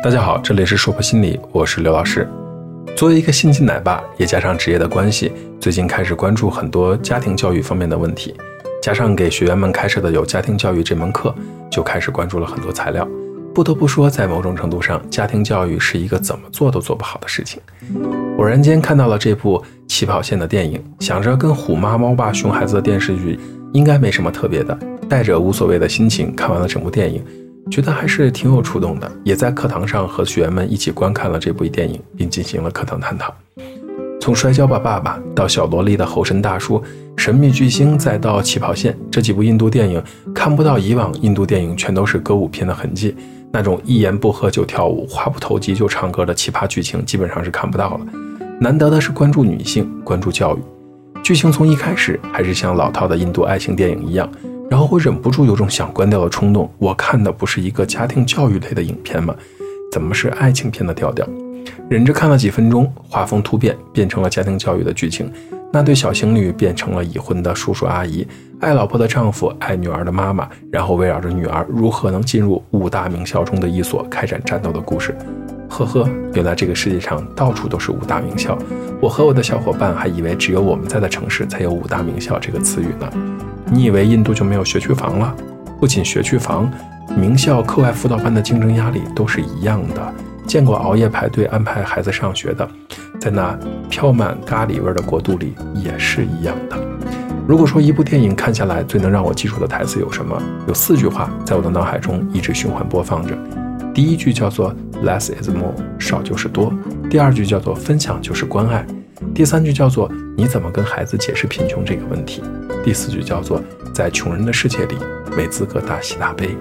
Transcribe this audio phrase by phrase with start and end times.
[0.00, 2.26] 大家好，这里是说破心理，我是刘老师。
[2.96, 8.32] 作为一个新晋奶爸，也加上职业的关系，最近开始关注很多家庭教育方面的问题。
[8.80, 11.34] 加上给学员们开设的有家庭教育这门课，
[11.68, 13.06] 就开始关注了很多材料。
[13.52, 17.60] 不得不说，在某种程度上，家庭教育是一个怎么做都做不好的事情。
[18.38, 19.58] 偶然间看到了这部
[19.88, 23.36] 《起跑线》的电影，想着跟虎妈猫爸熊孩子的电视剧
[23.72, 24.78] 应该没什么特别的，
[25.08, 27.20] 带着无所谓的心情看完了整部电影。
[27.70, 33.32] 觉得还是挺有触动的，也在课堂上和学员们一起观看了这部电影，并进行了课堂探讨。
[34.20, 36.82] 从《摔跤吧，爸爸》到小萝莉的猴神大叔、
[37.16, 40.02] 神秘巨星，再到起跑线，这几部印度电影
[40.34, 43.14] 看不到以往印度电影全都是歌舞片的痕迹，
[43.52, 48.00] 那种一言不合就跳舞、话不投机就唱歌的奇葩剧情基本上是看不到了。
[48.60, 50.60] 难得的是关注女性，关注教育，
[51.22, 54.28] 剧情从一开始还是像老套的印度爱情电影一样。
[54.70, 56.70] 然后会忍不住有种想关掉的冲动。
[56.78, 59.34] 我看的不是一个家庭教育类的影片吗？
[59.90, 61.26] 怎么是爱情片的调调？
[61.88, 65.30] 忍着看了几分钟，画风突变，变成了家庭教育的剧情。
[65.72, 68.26] 那对小情侣变成了已婚的叔叔阿姨，
[68.60, 75.14] 爱老婆的丈夫，爱女儿的妈妈，然后围绕着女儿如何能进入五大名校中的一所开展战斗的故事。
[75.68, 78.56] 呵呵，原来这个世界上到处都是五大名校。
[79.00, 83.10] 我和我的小伙伴还以为只有我们在的城市才有五大名校这个词语呢。
[83.70, 85.34] 你以为印度就没有学区房了？
[85.78, 86.70] 不仅学区房，
[87.16, 90.14] 名校课外辅导班的竞争压力都是一样的。
[90.46, 92.66] 见过熬夜排队安排孩子上学的，
[93.20, 93.56] 在那
[93.90, 96.76] 飘满咖喱味的国度里也是一样的。
[97.46, 100.40] 如果说一部电影看下来最能让我记住的台词有什么？
[100.66, 103.36] 有四句话在我的脑海中一直循环播放着。
[103.94, 106.72] 第一句叫做 “less is more”，少就是多；
[107.10, 108.82] 第二句叫做“分享就是关爱”；
[109.34, 112.42] 第三句叫做“你怎么跟孩子解释贫穷这个问题”。
[112.84, 113.62] 第四句叫做
[113.94, 114.96] “在穷人的世界里，
[115.36, 116.56] 没资格大喜大悲”。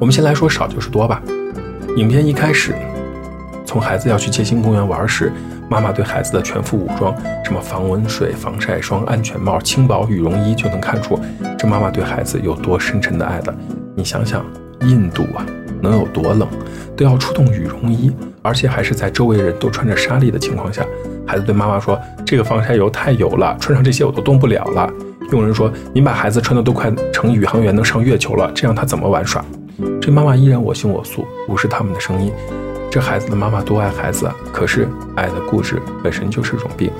[0.00, 1.22] 我们先来说少就是多吧。
[1.96, 2.74] 影片一开始，
[3.64, 5.32] 从孩子要去街心公园玩时，
[5.68, 7.14] 妈妈对孩子的全副武装，
[7.44, 11.18] 什么防蚊水、防晒霜、安全帽、轻薄羽绒衣，就能看出
[11.58, 13.54] 这妈妈对孩子有多深沉的爱了。
[13.94, 14.44] 你想想，
[14.80, 15.46] 印度啊，
[15.80, 16.48] 能有多冷，
[16.96, 20.84] 都要出动羽绒衣，而且还是在周围人都穿着纱丽的情况下。
[21.26, 24.90] 孩子对妈妈说：“这个防晒油太油了，穿上这些我都动不了了。”
[25.30, 29.42] 佣人说：“您把孩子穿的都快成宇航员，能上月球了，这样他怎么玩耍？”
[30.00, 32.30] 这妈妈依然我行我素，无视他们的声音。
[32.90, 34.34] 这孩子的妈妈多爱孩子啊！
[34.52, 36.90] 可是爱的固执本身就是一种病。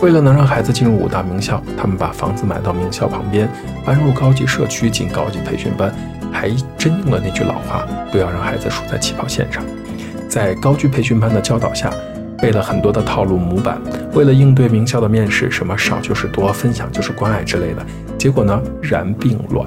[0.00, 3.46] 为了能让孩子进入五大名校，他们把房子买到名校旁边，
[3.84, 5.94] 搬入高级社区，进高级培训班，
[6.32, 6.48] 还
[6.78, 9.62] 真应了那句老话：“不要让孩子输在起跑线上。”
[10.28, 11.92] 在高级培训班的教导下。
[12.38, 13.80] 背了很多的套路模板，
[14.12, 17.84] 为了应对名校的面试，什么少就是多，分享就是关爱之类的，
[18.18, 19.66] 结果呢，然并卵，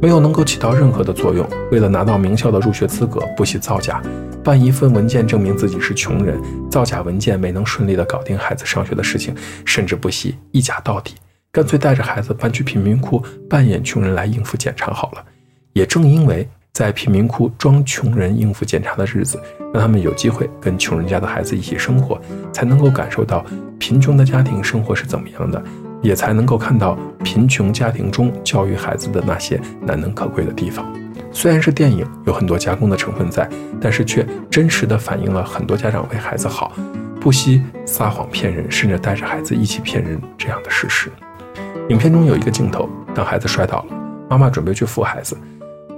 [0.00, 1.48] 没有能够起到任何的作用。
[1.70, 4.02] 为了拿到名校的入学资格，不惜造假，
[4.42, 9.34] 办一份文件证明自己是穷人，造假文件没能顺利的搞定孩子上学的事情，
[9.64, 11.14] 甚至不惜一假到底，
[11.52, 15.24] 干脆带着孩子搬去贫民窟，扮演穷人来应付检查好了。
[15.72, 16.48] 也正因为。
[16.72, 19.40] 在贫民窟装穷人应付检查的日子，
[19.72, 22.20] 让他们有机会跟穷人家的孩子一起生活，
[22.52, 23.44] 才能够感受到
[23.78, 25.62] 贫穷的家庭生活是怎么样的，
[26.00, 30.86] 也才能够看到贫穷家庭中教育孩子的那些难能可贵的地方。
[31.32, 33.48] 虽然是电影，有很多加工的成分在，
[33.80, 36.72] 但是却真实的反映了很多家长为孩子好，
[37.20, 41.10] 不惜撒谎骗人，甚至带着孩子一起骗人这样的事实。
[41.88, 43.96] 影片中有一个镜头，当孩子摔倒了，
[44.28, 45.36] 妈妈准备去扶孩子。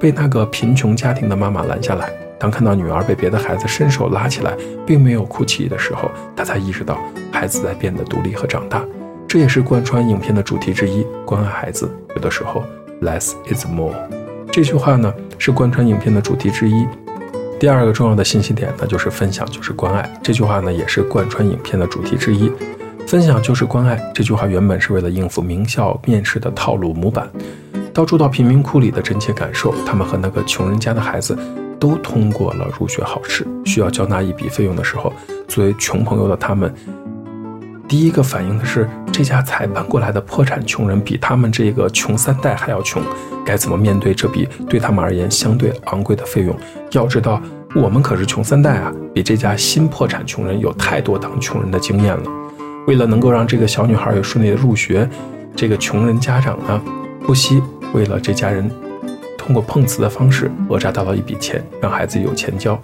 [0.03, 2.11] 被那个贫穷家庭的妈妈拦下来。
[2.37, 4.53] 当看到女儿被别的孩子伸手拉起来，
[4.85, 6.99] 并没有哭泣的时候，她才意识到
[7.31, 8.85] 孩子在变得独立和长大。
[9.29, 11.89] 这也是贯穿影片的主题之一：关爱孩子。
[12.17, 12.65] 有的时候
[13.01, 13.95] ，less is more。
[14.51, 16.85] 这句话呢，是贯穿影片的主题之一。
[17.61, 20.13] 第二个重要的信息点呢，就是分享就是关爱。
[20.21, 22.51] 这句话呢，也是贯穿影片的主题之一。
[23.07, 24.03] 分享就是关爱。
[24.13, 27.31] 这句话原本是为了应付名校面试的套路模板。
[27.93, 31.37] 到住到贫民窟里的真切感受，他们和那个穷人家的孩子
[31.79, 35.13] 都通过了入学考试，需要交纳一笔费用的时候，
[35.47, 36.73] 作为穷朋友的他们，
[37.87, 43.03] 第一个反应的是这家才搬过来的破产穷人比他们这个穷三代还要穷，
[43.45, 46.57] 该怎么面对这笔对他们而言相对昂贵的费用？
[46.93, 47.43] 要知道，
[47.75, 52.23] 我们可是穷三代啊，比这家新破产穷人有太多当穷人的经验了。
[52.87, 55.07] 为了能够让这个小女孩有顺利的入学，
[55.55, 56.81] 这个穷人家长呢，
[57.27, 57.63] 不惜。
[57.93, 58.71] 为了这家人，
[59.37, 62.81] 通过碰瓷的方式讹诈到了一笔钱，让孩子有钱交。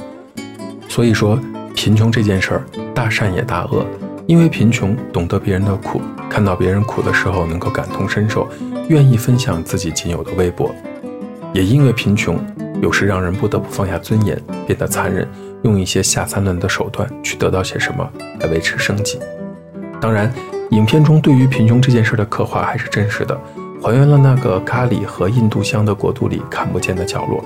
[0.88, 1.38] 所以说，
[1.75, 2.64] 贫穷这件事儿，
[2.94, 3.87] 大善也大恶。
[4.26, 8.46] 因为贫穷，懂得别人的苦，看到别人苦的时候能够感同身受，
[8.88, 10.70] 愿意分享自己仅有的微薄。
[11.54, 12.38] 也因为贫穷，
[12.82, 15.26] 有时让人不得不放下尊严，变得残忍，
[15.62, 18.06] 用一些下三滥的手段去得到些什么
[18.40, 19.19] 来维持生计。
[19.99, 20.31] 当然，
[20.72, 23.40] 影片中对于贫穷这件事的刻画还是真实的，
[23.80, 27.42] 还原了那个咖喱和印度香的国度里看不见的角落，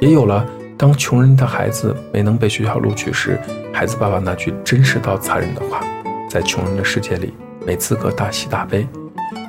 [0.00, 0.46] 也有了
[0.76, 3.40] 当穷人的孩子没能被学校录取时，
[3.72, 5.82] 孩子爸爸那句真实到残忍的话：
[6.28, 7.32] 在穷人的世界里，
[7.66, 8.86] 没资格大喜大悲。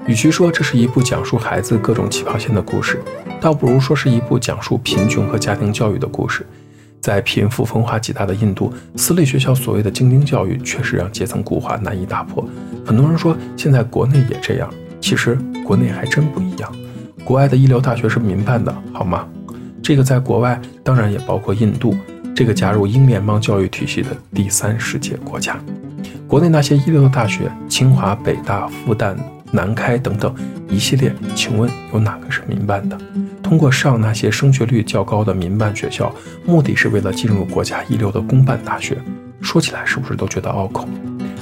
[0.07, 3.01] 与其说这是一部讲述孩子各种起跑线的故事，
[3.39, 6.45] 倒不如说是一部讲述贫穷和家庭教育的故事。
[7.01, 12.47] 在贫富分化极大的印度，私立学校所谓的精英教育确实让阶层固化难以打破。
[12.85, 14.71] 很多人说现在国内也这样，
[15.01, 16.71] 其实国内还真不一样。
[17.25, 19.27] 国外的一流大学是民办的，好吗？
[19.83, 21.95] 这个在国外当然也包括印度，
[22.35, 25.59] 这个加入英联邦教育体系的第三世界国家。
[26.27, 29.15] 国内那些一流的大学，清华、北大、复旦。
[29.53, 30.33] 南开等等
[30.69, 32.97] 一系列，请问有哪个是民办的？
[33.43, 36.09] 通过上那些升学率较高的民办学校，
[36.45, 38.97] 目的是为了进入国家一流的公办大学，
[39.41, 40.87] 说起来是不是都觉得拗口？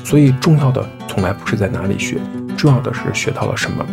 [0.04, 2.18] 所以重要的从来不是在哪里学，
[2.60, 3.86] 重要的是学到了什么。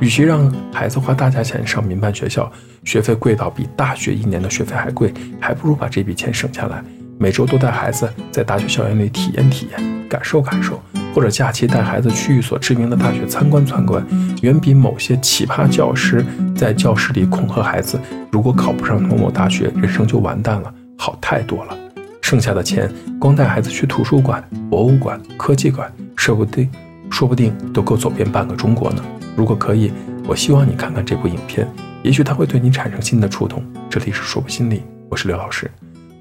[0.00, 2.50] 与其让孩子花大价钱上民办学校，
[2.82, 6.82] 学费贵到比大学一年的学费还贵，还不如把这笔钱省下来，
[7.18, 10.80] 每周都带孩子在大学校园里体验体验，感受感受。
[11.14, 14.04] 或者假期带孩子去一所知名的大学参观参观，
[14.42, 16.24] 远比某些奇葩教师
[16.54, 17.98] 在教室里恐吓孩子，
[18.30, 21.76] 如果考不上某某大学，人生就完蛋了，好太多了。
[22.20, 26.68] 剩下的钱，光带孩子去图书馆、博物馆、科技馆，说不定，
[27.10, 29.02] 说不定都够走遍半个中国呢。
[29.36, 29.92] 如果可以，
[30.26, 31.66] 我希望你看看这部影片，
[32.02, 33.64] 也许它会对你产生新的触动。
[33.88, 35.70] 这里是说不心理，我是刘老师，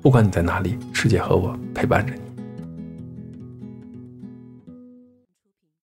[0.02, 2.25] 不管你在哪里，世界和我陪伴着你。